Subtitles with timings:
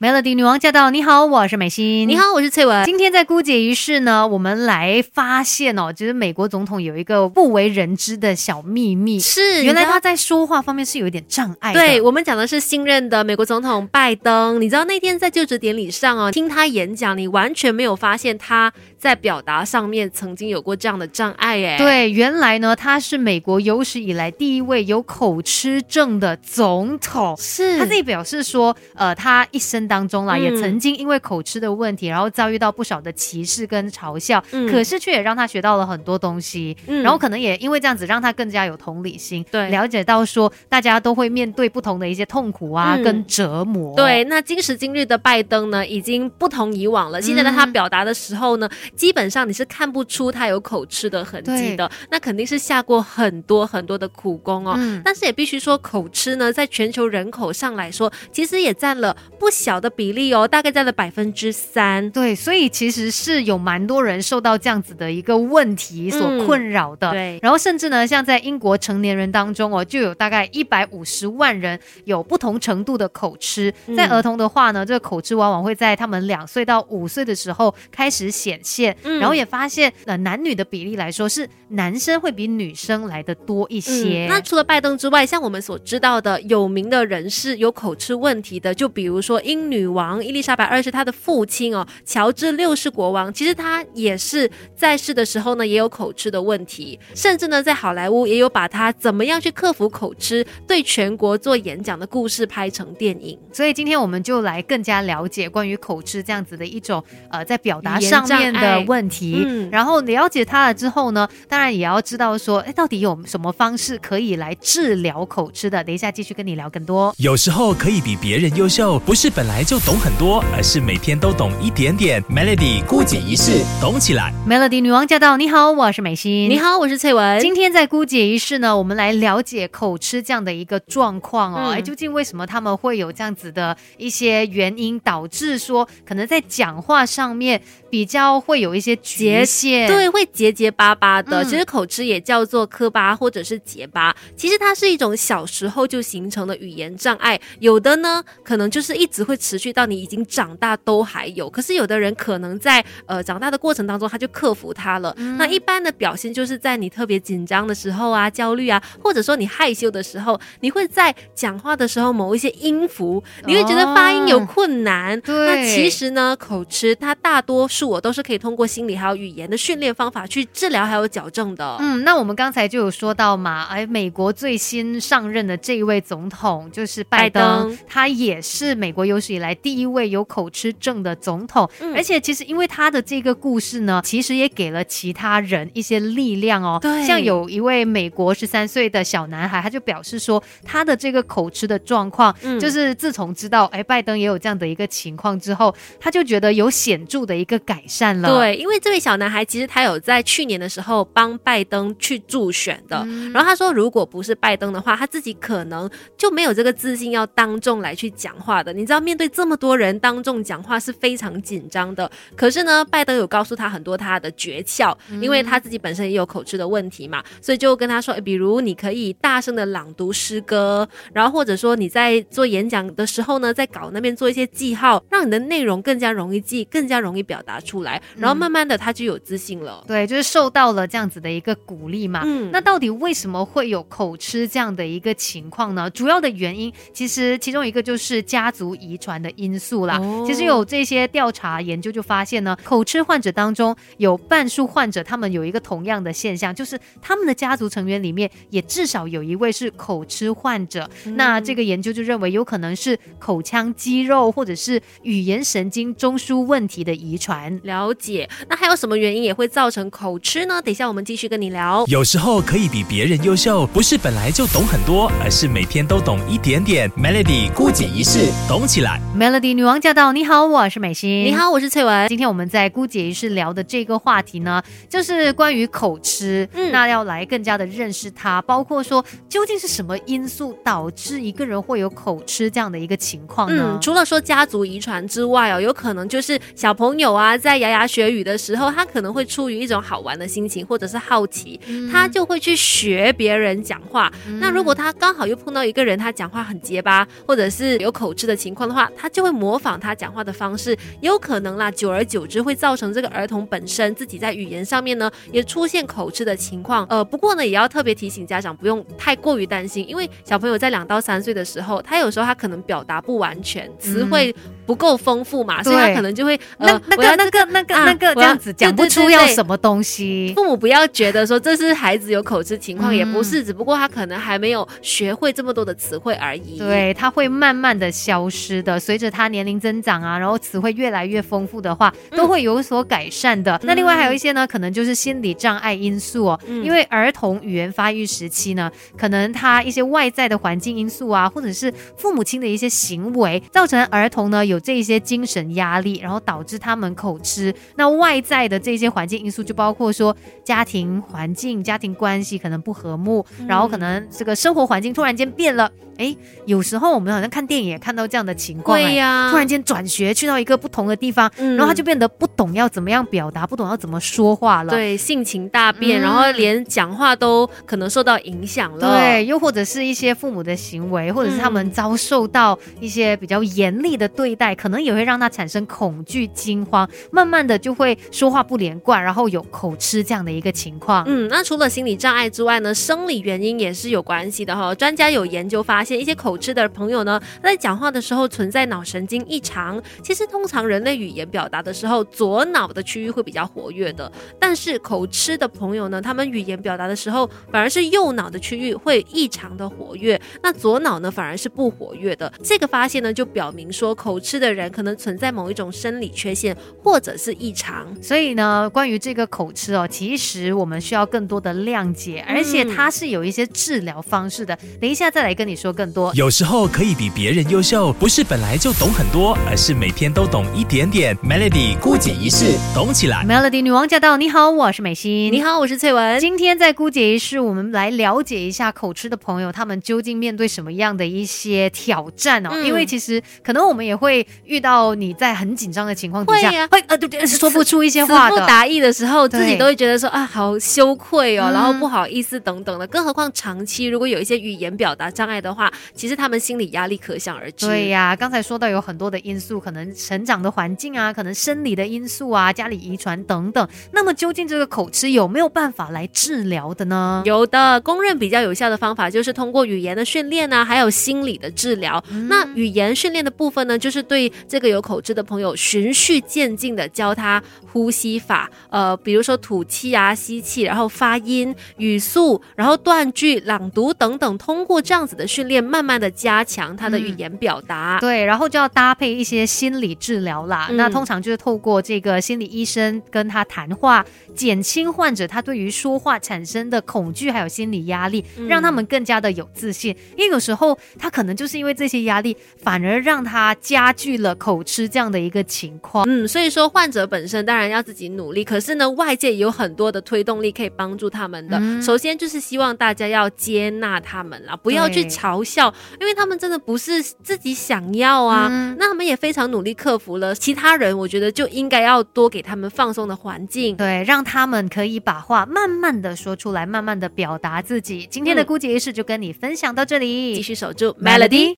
[0.00, 0.88] Melody 女王驾到！
[0.88, 2.08] 你好，我是美心。
[2.08, 2.86] 你好，我是翠文。
[2.86, 11.74] 今天在姑姐仪式呢，我们来发现哦，就是美国总统有一个不为人知的小秘密，是原来他在说话方面是有一点障碍。
[11.74, 14.58] 对我们讲的是新任的美国总统拜登。
[14.58, 21.76] 你知道那天在就职典礼上哦，听他演讲，你完全没有发现他在表达上面曾经有过这样的障碍哎。
[21.76, 27.36] 对，原来呢，他是美国有史以来第一位有口吃症的总统。
[27.38, 29.89] 是他自己表示说，呃，他一生。
[29.90, 34.40] 当中啦，也曾经因为口吃的问题，然后遭遇到不少的歧视跟嘲笑，
[34.70, 43.96] 可是却也让他学到了很多东西，然后可能也因为这样子，让他更加有同理心，对，了解到说大家都会面对不同的一些痛苦啊，跟折磨。
[43.96, 47.20] 对，那今时今日的拜登呢，已经不同以往了。
[47.20, 54.78] 现在在他表达的时候呢，基本上你是看不出他有口吃的痕迹的，那肯定是下过很多很多的苦功哦。
[55.04, 59.79] 但是也必须说，口吃呢，在全球人口上来说，其实也占了不小。
[59.80, 62.10] 的比例哦，大概占了百分之三。
[62.10, 67.10] 对，所以其实是有蛮多人受到这样子的一个问题所困扰的。
[67.12, 73.72] 对，然后甚至呢，像在英国成年人当中哦，就有大概一百五十万人有不同程度的口吃。
[73.96, 78.94] 在儿童的话呢，这个口吃往往会在他们两岁到五岁的时候开始显现。
[79.04, 84.26] 嗯然后也发现，呃，男女的比例来说，是男生会比女生来的多一些。
[84.28, 89.69] 那除了拜登之外，像我们所知道的有名的人士有口吃问题的，就比如说英。
[89.70, 103.38] 女王伊丽莎白二世，她的父亲哦，乔治六世国王，其实他也是在世的时候呢，也有口吃的问题，甚至呢，在好莱坞也有把他怎么样去克服口吃，对全国做演讲的故事拍成电影。
[103.52, 109.44] 所以今天我们就来更加了解关于口吃这样子的一种呃，在表达上面的问题。
[109.46, 115.84] 嗯，然后了解他了之后呢，当然也要知道说，哎，到底有什么方式可以来治疗口吃的？
[115.84, 117.14] 等一下继续跟你聊更多。
[117.18, 119.59] 有时候可以比别人优秀，不是本来。
[119.64, 122.22] 就懂很多，而是每天都懂一点点。
[122.24, 124.32] Melody 孤解一式，懂起来。
[124.48, 125.36] Melody 女王驾到！
[125.36, 126.48] 你好，我是美心。
[126.48, 127.40] 你好，我是翠文。
[127.40, 131.72] 今天在姑姐一式呢，我们来了解口吃这样的一个状况哦。
[131.72, 139.88] 哎，究竟为什么他们会有这样子的一些原因，导致说可能在讲话上面比较会有一些结限？
[139.88, 141.44] 对，会结结巴巴的。
[141.44, 147.40] 其实口吃也叫做磕巴或者是结巴，其实它是一种小时候就形成的语言障碍。
[147.58, 149.36] 有的呢，可能就是一直会。
[149.40, 155.12] 持续到你已经长大都还有，可是有的人可能在呃长大的过程当中他就克服它了。
[155.38, 165.18] 那一般的表现就是在你特别紧张的时候啊、焦虑啊，或者说你害羞的时候，你会在讲话的时候某一些音符，你会觉得发音有困难。
[165.22, 171.76] 对那其实呢，口吃它大多数我都是可以通过心理还有语言的训练方法去治疗还有矫正的。
[171.80, 186.78] 嗯，那我们刚才就有说到嘛，哎，美国最新上任的这一位总统就是拜登，他也是美国有史以来第一位有口吃症的总统，而且其实因为他的这个故事呢，其实也给了其他人一些力量哦。
[186.80, 198.28] 对，像有一位美国十三岁的小男孩，他就表示说，他的这个口吃的状况，就是自从知道哎拜登也有这样的一个情况之后，他就觉得有显著的一个改善了。
[198.28, 208.72] 对，因为这位小男孩其实他有在去年的时候帮拜登去助选的，然后他说，如果不是拜登的话，他自己可能就没有这个自信要当众来去讲话的。
[208.72, 209.30] 你知道，面对。
[209.40, 229.84] 这么多人当众讲话是非常紧张的，可是呢，拜登有告诉他很多他的诀窍，因为他自己本身也有口吃的问题嘛，所以就跟他说，比如你可以大声的朗读诗歌，然后或者说你在做演讲的时候呢，在稿那边做一些记号，让你的内容更加容易记，更加容易表达出来，然后慢慢的他就有自信了。
[229.86, 232.22] 对，就是受到了这样子的一个鼓励嘛。
[232.24, 235.88] 嗯，那到底为什么会有口吃这样的一个情况呢？
[235.90, 239.09] 主要的原因其实其中一个就是家族遗传。
[239.18, 250.88] 的因素啦，其实有这些调查研究就发现呢，口吃患者当中有半数患者，他们有一个同样的现象，就是他们的家族成员里面也至少有一位是口吃患者。
[251.14, 257.58] 那这个研究就认为有可能是口腔肌肉或者是语言神经中枢问题的遗传。
[257.62, 260.60] 了解，那还有什么原因也会造成口吃呢？
[260.60, 261.84] 等一下我们继续跟你聊。
[261.86, 266.90] 有时候可以比别人优秀，不是本来就懂很多，而是每天都懂一点点。
[266.90, 268.99] Melody 孤解一世，懂起来。
[269.16, 270.12] Melody 女王驾到！
[270.12, 271.24] 你好，我是美心。
[271.24, 272.08] 你好，我是翠文。
[272.08, 276.48] 今天我们在姑姐仪式聊的这个话题呢，就是关于口吃。
[276.54, 283.78] 嗯，那要来更加的认识它，包括说究竟是什么因素导致一个人会有口吃这样的一个情况呢？
[283.82, 291.60] 除了说家族遗传之外哦，有可能就是小朋友啊，在牙牙学语的时候，他可能会出于一种好玩的心情或者是好奇，
[291.92, 294.10] 他就会去学别人讲话。
[294.38, 306.86] 那如果他刚好又碰到一个人，他讲话很结巴，或者是有口吃的情况的话，话，他就会模仿他讲话的方式，有可能啦，久而久之会造成这个儿童本身自己在语言上面呢也出现口吃的情况。
[306.88, 314.34] 呃，不过呢，也要特别提醒家长不用太过于担心，因为小朋友在两到三岁的时候，他有时候他可能表达不完全，词汇
[314.70, 320.32] 不够丰富嘛，所以他可能就会那那个那个那个那个这样子讲不出要什么东西。
[320.36, 326.56] 父母不要觉得说这是孩子有口吃情况，也不是，只不过他可能还没有学会这么多的词汇而已。
[326.56, 333.60] 对，他会慢慢的消失的，随着他年龄增长啊，然后词汇越来越丰富的话，都会有所改善的。
[333.64, 347.52] 那另外还有一些呢，可能就是心理障碍因素哦，因为儿童语言发育时期呢，可能他一些外在的环境因素啊，或者是父母亲的一些行为，造成儿童呢有这一些精神压力，然后导致他们口吃。
[347.76, 355.70] 那外在的这些环境因素就包括说家庭环境、家庭关系可能不和睦，然后可能这个生活环境突然间变了。
[355.98, 356.16] 哎，
[356.46, 381.04] 有时候我们好像看电影也看到这样的情况，对呀，突然间转学去到一个不同的地方，然后他就变得不懂要怎么样表达，不懂要怎么说话了，对，性情大变，然后连讲话都可能受到影响了，对，又或者是一些父母的行为，或者是他们遭受到一些比较严厉的对待，可能也会让他产生恐惧、惊慌，慢慢的就会说话不连贯，然后有口吃这样的一个情况。
[381.06, 384.74] 嗯，那除了心理障碍之外呢，生理原因也是有关系的哈。
[384.74, 386.00] 专家有研究发现。
[386.00, 389.78] 一些口吃的朋友呢，在讲话的时候存在脑神经异常。
[390.02, 394.10] 其实通常人类语言表达的时候，左脑的区域会比较活跃的。
[394.38, 400.18] 但是口吃的朋友呢，他们语言表达的时候，反而是右脑的区域会异常的活跃。
[400.42, 402.32] 那左脑呢，反而是不活跃的。
[402.42, 407.86] 这个发现呢，就表明说口吃的人可能存在某一种生理缺陷或者是异常。
[408.02, 414.58] 所以呢，关于这个口吃哦，其实我们需要更多的谅解，而且它是有一些治疗方式的。
[414.80, 415.70] 等一下再来跟你说。
[415.72, 421.16] 更多有时候可以比别人优秀，不是本来就懂很多，而是每天都懂一点点。
[421.18, 423.24] Melody 孤姐一世，懂起来。
[423.24, 424.16] Melody 女王驾到！
[424.16, 425.32] 你好，我是美心。
[425.32, 426.18] 你好，我是翠文。
[426.18, 432.50] 今天在姑姐一世，我们来了解一下口吃的朋友，他们究竟面对什么样的一些挑战哦？
[432.64, 442.86] 因为其实可能我们也会遇到你在很紧张的情况底下，会呃对对，说不出一些话的，不达意的时候，自己都会觉得说啊，好羞愧哦，然后不好意思等等的。
[442.86, 445.70] 更何况长期如果有一些语言表达障碍的话。
[445.94, 447.66] 其实他们心理压力可想而知。
[447.66, 453.68] 对呀，刚才说到有很多的因素，可能成长的环境啊，可能生理的因素啊，家里遗传等等。
[453.92, 457.22] 那么究竟这个口吃有没有办法来治疗的呢？
[457.26, 462.02] 有的，公认比较有效的方法就是通过语言的训练啊，还有心理的治疗。
[462.28, 467.40] 那语言训练的部分呢，就是对这个有口吃的朋友循序渐进的教他
[467.72, 475.60] 呼吸法，呃，比如说吐气啊、吸气，然后发音、语速，然后断句、朗读等等，通过这样子的训练。
[475.70, 480.68] 慢慢的加强他的语言表达，对，然后就要搭配一些心理治疗啦。
[480.72, 484.04] 那通常就是透过这个心理医生跟他谈话，
[484.34, 489.94] 减轻患者他对于说话产生的恐惧还有心理压力，让他们更加的有自信。
[490.16, 496.04] 因为有时候他可能就是因为这些压力，反而让他加剧了口吃这样的一个情况。
[496.08, 501.60] 嗯，所以说患者本身当然要自己努力，可是呢，外界有很多的推动力可以帮助他们的。
[501.82, 505.44] 首先就是希望大家要接纳他们啦，不要去嘲。
[505.50, 508.46] 笑，因为他们真的不是自己想要啊，
[508.78, 510.32] 那他们也非常努力克服了。
[510.34, 518.06] 其他人，我觉得就应该要多给他们放松的环境，对，让他们可以把话慢慢的说出来，慢慢的表达自己。
[518.08, 521.48] 今天的姑姐仪式就跟你分享到这里，继续守住 Melody。